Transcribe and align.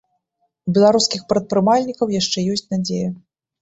У 0.71 0.73
беларускіх 0.77 1.27
прадпрымальнікаў 1.35 2.17
яшчэ 2.19 2.49
ёсць 2.59 2.69
надзея. 2.77 3.19